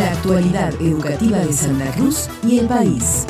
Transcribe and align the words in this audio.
La 0.00 0.12
actualidad 0.12 0.72
educativa 0.80 1.40
de 1.40 1.52
Santa 1.52 1.92
Cruz 1.92 2.30
y 2.42 2.58
el 2.58 2.66
país. 2.66 3.26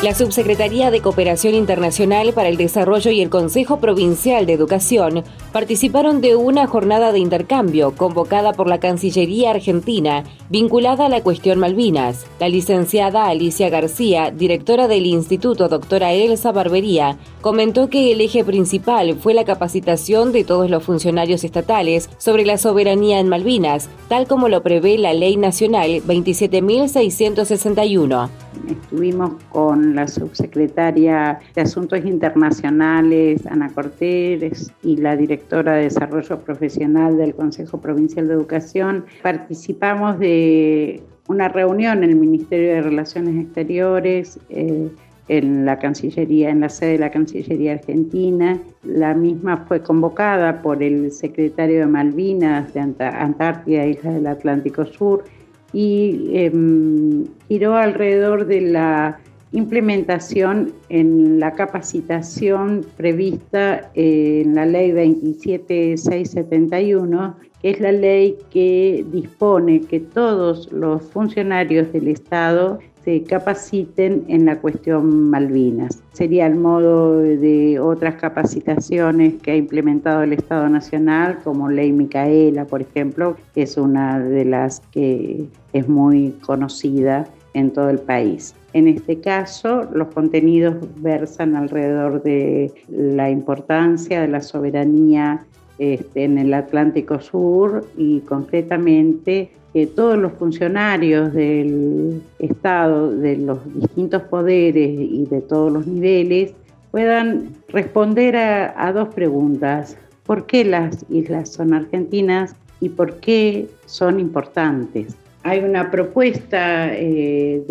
La 0.00 0.14
Subsecretaría 0.14 0.92
de 0.92 1.00
Cooperación 1.00 1.54
Internacional 1.54 2.32
para 2.32 2.48
el 2.48 2.56
Desarrollo 2.56 3.10
y 3.10 3.20
el 3.20 3.30
Consejo 3.30 3.80
Provincial 3.80 4.46
de 4.46 4.52
Educación 4.52 5.24
participaron 5.50 6.20
de 6.20 6.36
una 6.36 6.68
jornada 6.68 7.10
de 7.10 7.18
intercambio 7.18 7.96
convocada 7.96 8.52
por 8.52 8.68
la 8.68 8.78
Cancillería 8.78 9.50
Argentina 9.50 10.22
vinculada 10.50 11.06
a 11.06 11.08
la 11.08 11.24
cuestión 11.24 11.58
Malvinas. 11.58 12.26
La 12.38 12.48
licenciada 12.48 13.26
Alicia 13.26 13.70
García, 13.70 14.30
directora 14.30 14.86
del 14.86 15.04
Instituto 15.04 15.66
Doctora 15.66 16.12
Elsa 16.12 16.52
Barbería, 16.52 17.18
comentó 17.40 17.90
que 17.90 18.12
el 18.12 18.20
eje 18.20 18.44
principal 18.44 19.16
fue 19.16 19.34
la 19.34 19.44
capacitación 19.44 20.30
de 20.30 20.44
todos 20.44 20.70
los 20.70 20.84
funcionarios 20.84 21.42
estatales 21.42 22.08
sobre 22.18 22.46
la 22.46 22.56
soberanía 22.56 23.18
en 23.18 23.28
Malvinas, 23.28 23.88
tal 24.08 24.28
como 24.28 24.48
lo 24.48 24.62
prevé 24.62 24.96
la 24.96 25.12
Ley 25.12 25.36
Nacional 25.36 25.90
27.661. 26.06 28.30
Estuvimos 28.66 29.32
con 29.50 29.94
la 29.94 30.08
subsecretaria 30.08 31.38
de 31.54 31.62
Asuntos 31.62 32.04
Internacionales, 32.04 33.46
Ana 33.46 33.68
Cortés, 33.68 34.72
y 34.82 34.96
la 34.96 35.16
directora 35.16 35.74
de 35.74 35.84
Desarrollo 35.84 36.40
Profesional 36.40 37.16
del 37.16 37.34
Consejo 37.34 37.80
Provincial 37.80 38.28
de 38.28 38.34
Educación. 38.34 39.04
Participamos 39.22 40.18
de 40.18 41.02
una 41.28 41.48
reunión 41.48 42.02
en 42.04 42.10
el 42.10 42.16
Ministerio 42.16 42.74
de 42.74 42.82
Relaciones 42.82 43.44
Exteriores. 43.44 44.38
Eh, 44.48 44.88
en 45.28 45.66
la 45.66 45.78
Cancillería, 45.78 46.50
en 46.50 46.60
la 46.60 46.68
sede 46.68 46.92
de 46.92 46.98
la 46.98 47.10
Cancillería 47.10 47.72
Argentina. 47.74 48.58
La 48.82 49.14
misma 49.14 49.64
fue 49.68 49.82
convocada 49.82 50.62
por 50.62 50.82
el 50.82 51.12
secretario 51.12 51.80
de 51.80 51.86
Malvinas 51.86 52.72
de 52.72 52.80
Antártida, 52.80 53.86
Isla 53.86 54.12
del 54.12 54.26
Atlántico 54.26 54.86
Sur, 54.86 55.24
y 55.72 56.30
em, 56.32 57.26
giró 57.48 57.76
alrededor 57.76 58.46
de 58.46 58.62
la 58.62 59.20
implementación 59.52 60.72
en 60.88 61.38
la 61.40 61.52
capacitación 61.52 62.86
prevista 62.96 63.90
en 63.94 64.54
la 64.54 64.64
ley 64.66 64.92
27671, 64.92 67.36
que 67.62 67.70
es 67.70 67.80
la 67.80 67.92
ley 67.92 68.36
que 68.50 69.06
dispone 69.10 69.80
que 69.80 70.00
todos 70.00 70.70
los 70.72 71.02
funcionarios 71.02 71.90
del 71.92 72.08
Estado 72.08 72.78
se 73.08 73.22
capaciten 73.22 74.26
en 74.28 74.44
la 74.44 74.60
cuestión 74.60 75.30
Malvinas. 75.30 76.02
Sería 76.12 76.46
el 76.46 76.56
modo 76.56 77.16
de 77.20 77.80
otras 77.80 78.16
capacitaciones 78.16 79.32
que 79.42 79.52
ha 79.52 79.56
implementado 79.56 80.24
el 80.24 80.34
Estado 80.34 80.68
Nacional, 80.68 81.38
como 81.42 81.70
Ley 81.70 81.90
Micaela, 81.90 82.66
por 82.66 82.82
ejemplo, 82.82 83.34
que 83.54 83.62
es 83.62 83.78
una 83.78 84.20
de 84.20 84.44
las 84.44 84.80
que 84.90 85.46
es 85.72 85.88
muy 85.88 86.32
conocida 86.44 87.26
en 87.54 87.70
todo 87.70 87.88
el 87.88 87.98
país. 87.98 88.54
En 88.74 88.86
este 88.88 89.18
caso, 89.20 89.88
los 89.90 90.08
contenidos 90.08 90.76
versan 90.98 91.56
alrededor 91.56 92.22
de 92.22 92.70
la 92.90 93.30
importancia 93.30 94.20
de 94.20 94.28
la 94.28 94.42
soberanía 94.42 95.46
este, 95.78 96.24
en 96.24 96.36
el 96.36 96.52
Atlántico 96.52 97.20
Sur 97.20 97.86
y 97.96 98.20
concretamente 98.20 99.50
que 99.78 99.86
todos 99.86 100.18
los 100.18 100.32
funcionarios 100.32 101.32
del 101.32 102.20
Estado, 102.40 103.12
de 103.12 103.36
los 103.36 103.58
distintos 103.76 104.22
poderes 104.22 104.90
y 104.98 105.24
de 105.26 105.40
todos 105.40 105.72
los 105.72 105.86
niveles 105.86 106.52
puedan 106.90 107.50
responder 107.68 108.34
a 108.36 108.92
dos 108.92 109.14
preguntas. 109.14 109.96
¿Por 110.26 110.46
qué 110.46 110.64
las 110.64 111.06
islas 111.10 111.50
son 111.50 111.74
argentinas 111.74 112.56
y 112.80 112.88
por 112.88 113.20
qué 113.20 113.68
son 113.86 114.18
importantes? 114.18 115.16
Hay 115.48 115.60
una 115.60 115.90
propuesta 115.90 116.92
eh, 116.92 117.62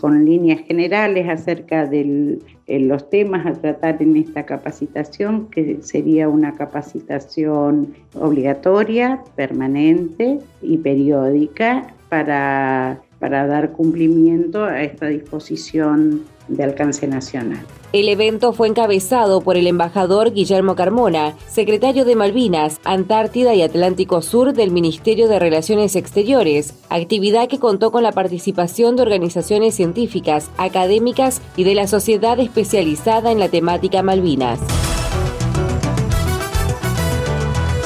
con 0.00 0.24
líneas 0.24 0.60
generales 0.66 1.28
acerca 1.28 1.84
de 1.84 2.38
eh, 2.66 2.80
los 2.80 3.10
temas 3.10 3.44
a 3.44 3.52
tratar 3.52 4.00
en 4.00 4.16
esta 4.16 4.46
capacitación, 4.46 5.50
que 5.50 5.82
sería 5.82 6.30
una 6.30 6.54
capacitación 6.54 7.92
obligatoria, 8.14 9.22
permanente 9.36 10.38
y 10.62 10.78
periódica 10.78 11.94
para, 12.08 13.02
para 13.20 13.46
dar 13.46 13.72
cumplimiento 13.72 14.64
a 14.64 14.82
esta 14.82 15.06
disposición 15.06 16.24
de 16.48 16.64
alcance 16.64 17.06
nacional. 17.06 17.64
El 17.92 18.08
evento 18.08 18.52
fue 18.52 18.68
encabezado 18.68 19.40
por 19.40 19.56
el 19.56 19.66
embajador 19.66 20.32
Guillermo 20.32 20.74
Carmona, 20.74 21.34
secretario 21.48 22.04
de 22.04 22.16
Malvinas, 22.16 22.80
Antártida 22.84 23.54
y 23.54 23.62
Atlántico 23.62 24.22
Sur 24.22 24.52
del 24.52 24.70
Ministerio 24.70 25.28
de 25.28 25.38
Relaciones 25.38 25.96
Exteriores, 25.96 26.74
actividad 26.88 27.48
que 27.48 27.58
contó 27.58 27.92
con 27.92 28.02
la 28.02 28.12
participación 28.12 28.96
de 28.96 29.02
organizaciones 29.02 29.74
científicas, 29.74 30.50
académicas 30.56 31.42
y 31.56 31.64
de 31.64 31.74
la 31.74 31.86
sociedad 31.86 32.38
especializada 32.40 33.30
en 33.30 33.38
la 33.38 33.48
temática 33.48 34.02
Malvinas 34.02 34.60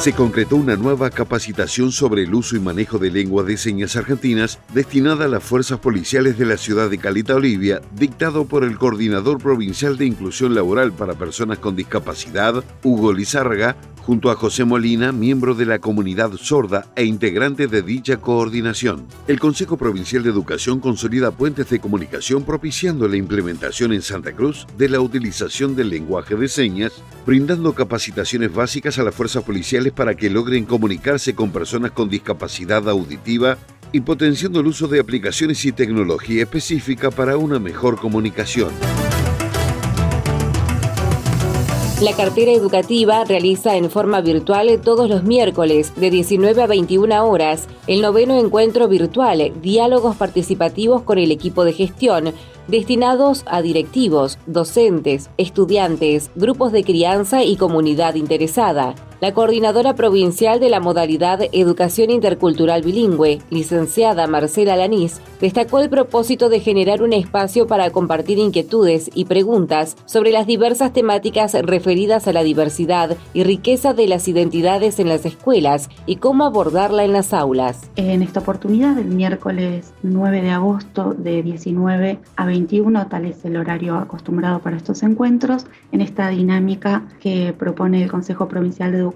se 0.04 0.12
concretó 0.12 0.56
una 0.56 0.76
nueva 0.76 1.08
capacitación 1.08 1.90
sobre 1.90 2.24
el 2.24 2.34
uso 2.34 2.56
y 2.56 2.60
manejo 2.60 2.98
de 2.98 3.10
lengua 3.10 3.42
de 3.42 3.56
señas 3.56 3.96
argentinas 3.96 4.58
destinada 4.74 5.24
a 5.24 5.28
las 5.28 5.42
fuerzas 5.42 5.78
policiales 5.78 6.36
de 6.36 6.44
la 6.44 6.58
ciudad 6.58 6.90
de 6.90 6.98
Calita 6.98 7.36
Olivia, 7.36 7.80
dictado 7.98 8.44
por 8.44 8.64
el 8.64 8.76
Coordinador 8.76 9.38
Provincial 9.38 9.96
de 9.96 10.04
Inclusión 10.04 10.54
Laboral 10.54 10.92
para 10.92 11.14
Personas 11.14 11.58
con 11.58 11.74
Discapacidad, 11.74 12.62
Hugo 12.82 13.14
Lizárraga, 13.14 13.76
junto 14.06 14.30
a 14.30 14.36
José 14.36 14.64
Molina, 14.64 15.12
miembro 15.12 15.54
de 15.54 15.64
la 15.64 15.78
comunidad 15.78 16.32
sorda 16.36 16.86
e 16.94 17.04
integrante 17.04 17.66
de 17.66 17.82
dicha 17.82 18.18
coordinación. 18.18 19.06
El 19.26 19.40
Consejo 19.40 19.76
Provincial 19.76 20.22
de 20.22 20.30
Educación 20.30 20.80
consolida 20.80 21.30
puentes 21.30 21.70
de 21.70 21.80
comunicación 21.80 22.44
propiciando 22.44 23.08
la 23.08 23.16
implementación 23.16 23.92
en 23.92 24.02
Santa 24.02 24.32
Cruz 24.32 24.66
de 24.76 24.88
la 24.90 25.00
utilización 25.00 25.74
del 25.74 25.88
lenguaje 25.88 26.36
de 26.36 26.48
señas, 26.48 26.92
brindando 27.26 27.72
capacitaciones 27.72 28.52
básicas 28.52 28.98
a 28.98 29.04
las 29.04 29.14
fuerzas 29.14 29.42
policiales 29.42 29.92
para 29.92 30.14
que 30.14 30.30
logren 30.30 30.66
comunicarse 30.66 31.34
con 31.34 31.50
personas 31.50 31.92
con 31.92 32.10
discapacidad 32.10 32.88
auditiva 32.88 33.56
y 33.92 34.00
potenciando 34.00 34.60
el 34.60 34.66
uso 34.66 34.88
de 34.88 35.00
aplicaciones 35.00 35.64
y 35.64 35.72
tecnología 35.72 36.42
específica 36.42 37.10
para 37.10 37.36
una 37.36 37.58
mejor 37.58 37.96
comunicación. 37.96 38.70
La 42.02 42.12
cartera 42.12 42.50
educativa 42.50 43.22
realiza 43.24 43.76
en 43.76 43.88
forma 43.88 44.20
virtual 44.20 44.80
todos 44.82 45.08
los 45.08 45.22
miércoles 45.22 45.92
de 45.94 46.10
19 46.10 46.60
a 46.60 46.66
21 46.66 47.24
horas 47.24 47.68
el 47.86 48.02
noveno 48.02 48.36
encuentro 48.36 48.88
virtual 48.88 49.52
Diálogos 49.62 50.16
participativos 50.16 51.02
con 51.02 51.18
el 51.18 51.30
equipo 51.30 51.64
de 51.64 51.72
gestión 51.72 52.34
destinados 52.66 53.44
a 53.46 53.62
directivos, 53.62 54.38
docentes, 54.46 55.30
estudiantes, 55.38 56.32
grupos 56.34 56.72
de 56.72 56.82
crianza 56.82 57.44
y 57.44 57.56
comunidad 57.56 58.16
interesada. 58.16 58.96
La 59.24 59.32
coordinadora 59.32 59.94
provincial 59.94 60.60
de 60.60 60.68
la 60.68 60.80
modalidad 60.80 61.40
Educación 61.52 62.10
Intercultural 62.10 62.82
Bilingüe, 62.82 63.40
licenciada 63.48 64.26
Marcela 64.26 64.76
Lanís, 64.76 65.22
destacó 65.40 65.78
el 65.78 65.88
propósito 65.88 66.50
de 66.50 66.60
generar 66.60 67.02
un 67.02 67.14
espacio 67.14 67.66
para 67.66 67.88
compartir 67.88 68.38
inquietudes 68.38 69.10
y 69.14 69.24
preguntas 69.24 69.96
sobre 70.04 70.30
las 70.30 70.46
diversas 70.46 70.92
temáticas 70.92 71.54
referidas 71.54 72.28
a 72.28 72.34
la 72.34 72.42
diversidad 72.42 73.16
y 73.32 73.44
riqueza 73.44 73.94
de 73.94 74.08
las 74.08 74.28
identidades 74.28 74.98
en 75.00 75.08
las 75.08 75.24
escuelas 75.24 75.88
y 76.04 76.16
cómo 76.16 76.44
abordarla 76.44 77.02
en 77.02 77.14
las 77.14 77.32
aulas. 77.32 77.90
En 77.96 78.20
esta 78.20 78.40
oportunidad, 78.40 78.98
el 78.98 79.06
miércoles 79.06 79.94
9 80.02 80.42
de 80.42 80.50
agosto 80.50 81.14
de 81.16 81.42
19 81.42 82.18
a 82.36 82.44
21, 82.44 83.06
tal 83.06 83.24
es 83.24 83.42
el 83.46 83.56
horario 83.56 83.96
acostumbrado 83.96 84.58
para 84.58 84.76
estos 84.76 85.02
encuentros, 85.02 85.64
en 85.92 86.02
esta 86.02 86.28
dinámica 86.28 87.04
que 87.20 87.54
propone 87.58 88.02
el 88.02 88.10
Consejo 88.10 88.48
Provincial 88.48 88.92
de 88.92 88.98
Educación 88.98 89.13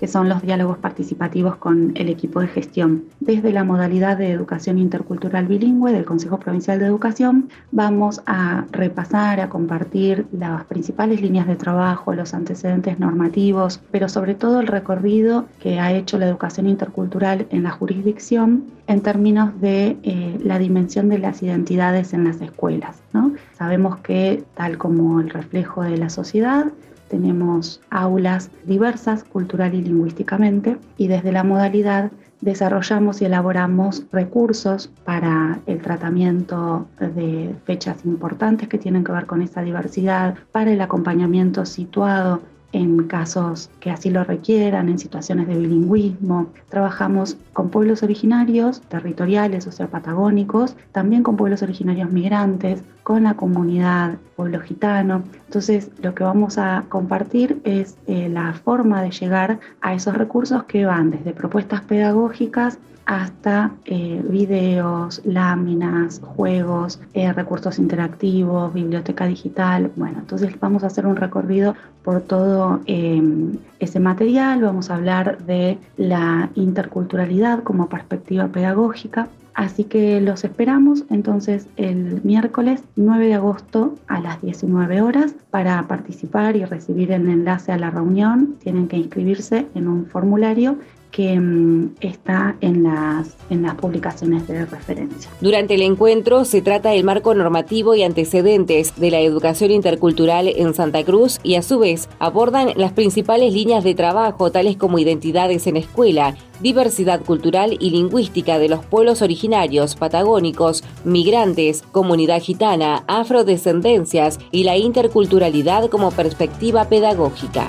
que 0.00 0.08
son 0.08 0.28
los 0.28 0.42
diálogos 0.42 0.78
participativos 0.78 1.56
con 1.56 1.92
el 1.94 2.08
equipo 2.08 2.40
de 2.40 2.48
gestión. 2.48 3.04
Desde 3.20 3.52
la 3.52 3.62
modalidad 3.62 4.16
de 4.16 4.32
educación 4.32 4.78
intercultural 4.78 5.46
bilingüe 5.46 5.92
del 5.92 6.04
Consejo 6.04 6.38
Provincial 6.38 6.78
de 6.78 6.86
Educación, 6.86 7.48
vamos 7.70 8.22
a 8.26 8.64
repasar, 8.72 9.40
a 9.40 9.48
compartir 9.48 10.26
las 10.32 10.64
principales 10.64 11.20
líneas 11.20 11.46
de 11.46 11.56
trabajo, 11.56 12.14
los 12.14 12.34
antecedentes 12.34 12.98
normativos, 12.98 13.80
pero 13.90 14.08
sobre 14.08 14.34
todo 14.34 14.60
el 14.60 14.66
recorrido 14.66 15.46
que 15.60 15.78
ha 15.78 15.92
hecho 15.92 16.18
la 16.18 16.26
educación 16.26 16.68
intercultural 16.68 17.46
en 17.50 17.62
la 17.62 17.70
jurisdicción 17.70 18.64
en 18.86 19.02
términos 19.02 19.60
de 19.60 19.98
eh, 20.02 20.38
la 20.42 20.58
dimensión 20.58 21.08
de 21.08 21.18
las 21.18 21.42
identidades 21.42 22.14
en 22.14 22.24
las 22.24 22.40
escuelas. 22.40 23.02
¿no? 23.12 23.34
Sabemos 23.56 23.98
que, 23.98 24.44
tal 24.54 24.78
como 24.78 25.20
el 25.20 25.30
reflejo 25.30 25.82
de 25.82 25.98
la 25.98 26.08
sociedad, 26.08 26.66
tenemos 27.08 27.80
aulas 27.90 28.50
diversas 28.64 29.24
cultural 29.24 29.74
y 29.74 29.82
lingüísticamente 29.82 30.76
y 30.96 31.08
desde 31.08 31.32
la 31.32 31.44
modalidad 31.44 32.10
desarrollamos 32.40 33.20
y 33.20 33.24
elaboramos 33.24 34.04
recursos 34.12 34.90
para 35.04 35.58
el 35.66 35.80
tratamiento 35.80 36.86
de 37.00 37.54
fechas 37.64 38.04
importantes 38.04 38.68
que 38.68 38.78
tienen 38.78 39.04
que 39.04 39.12
ver 39.12 39.26
con 39.26 39.42
esa 39.42 39.62
diversidad, 39.62 40.36
para 40.52 40.72
el 40.72 40.80
acompañamiento 40.80 41.66
situado 41.66 42.40
en 42.72 43.04
casos 43.04 43.70
que 43.80 43.90
así 43.90 44.10
lo 44.10 44.24
requieran, 44.24 44.88
en 44.88 44.98
situaciones 44.98 45.48
de 45.48 45.56
bilingüismo. 45.58 46.48
Trabajamos 46.68 47.36
con 47.52 47.70
pueblos 47.70 48.02
originarios, 48.02 48.82
territoriales, 48.82 49.66
o 49.66 49.72
sea, 49.72 49.88
patagónicos, 49.88 50.76
también 50.92 51.22
con 51.22 51.36
pueblos 51.36 51.62
originarios 51.62 52.10
migrantes, 52.10 52.82
con 53.08 53.22
la 53.22 53.32
comunidad 53.32 54.18
pueblo 54.36 54.60
gitano. 54.60 55.22
Entonces, 55.46 55.90
lo 56.02 56.14
que 56.14 56.24
vamos 56.24 56.58
a 56.58 56.84
compartir 56.90 57.58
es 57.64 57.96
eh, 58.06 58.28
la 58.28 58.52
forma 58.52 59.00
de 59.00 59.10
llegar 59.12 59.60
a 59.80 59.94
esos 59.94 60.12
recursos 60.14 60.64
que 60.64 60.84
van 60.84 61.10
desde 61.10 61.32
propuestas 61.32 61.80
pedagógicas 61.80 62.76
hasta 63.06 63.70
eh, 63.86 64.22
videos, 64.28 65.22
láminas, 65.24 66.20
juegos, 66.22 67.00
eh, 67.14 67.32
recursos 67.32 67.78
interactivos, 67.78 68.74
biblioteca 68.74 69.24
digital. 69.24 69.90
Bueno, 69.96 70.18
entonces 70.18 70.60
vamos 70.60 70.84
a 70.84 70.88
hacer 70.88 71.06
un 71.06 71.16
recorrido 71.16 71.74
por 72.02 72.20
todo 72.20 72.82
em, 72.84 73.56
ese 73.78 74.00
material, 74.00 74.60
vamos 74.60 74.90
a 74.90 74.96
hablar 74.96 75.38
de 75.46 75.78
la 75.96 76.50
interculturalidad 76.56 77.62
como 77.62 77.88
perspectiva 77.88 78.48
pedagógica. 78.48 79.28
Así 79.58 79.82
que 79.82 80.20
los 80.20 80.44
esperamos 80.44 81.02
entonces 81.10 81.66
el 81.76 82.22
miércoles 82.22 82.84
9 82.94 83.26
de 83.26 83.34
agosto 83.34 83.96
a 84.06 84.20
las 84.20 84.40
19 84.40 85.02
horas 85.02 85.34
para 85.50 85.82
participar 85.88 86.54
y 86.54 86.64
recibir 86.64 87.10
el 87.10 87.28
enlace 87.28 87.72
a 87.72 87.76
la 87.76 87.90
reunión. 87.90 88.54
Tienen 88.60 88.86
que 88.86 88.98
inscribirse 88.98 89.66
en 89.74 89.88
un 89.88 90.06
formulario 90.06 90.78
que 91.10 91.38
mm, 91.38 91.96
está 92.00 92.56
en 92.60 92.82
las, 92.82 93.36
en 93.50 93.62
las 93.62 93.74
publicaciones 93.74 94.46
de 94.46 94.66
referencia. 94.66 95.30
Durante 95.40 95.74
el 95.74 95.82
encuentro 95.82 96.44
se 96.44 96.62
trata 96.62 96.94
el 96.94 97.04
marco 97.04 97.34
normativo 97.34 97.94
y 97.94 98.02
antecedentes 98.02 98.94
de 98.96 99.10
la 99.10 99.20
educación 99.20 99.70
intercultural 99.70 100.48
en 100.48 100.74
Santa 100.74 101.04
Cruz 101.04 101.38
y 101.42 101.54
a 101.54 101.62
su 101.62 101.78
vez 101.78 102.08
abordan 102.18 102.72
las 102.76 102.92
principales 102.92 103.52
líneas 103.52 103.84
de 103.84 103.94
trabajo 103.94 104.50
tales 104.50 104.76
como 104.76 104.98
identidades 104.98 105.66
en 105.66 105.76
escuela, 105.76 106.36
diversidad 106.60 107.20
cultural 107.24 107.76
y 107.78 107.90
lingüística 107.90 108.58
de 108.58 108.68
los 108.68 108.84
pueblos 108.84 109.22
originarios, 109.22 109.96
patagónicos, 109.96 110.84
migrantes, 111.04 111.82
comunidad 111.92 112.42
gitana, 112.42 113.04
afrodescendencias 113.06 114.38
y 114.50 114.64
la 114.64 114.76
interculturalidad 114.76 115.88
como 115.88 116.10
perspectiva 116.10 116.88
pedagógica. 116.88 117.66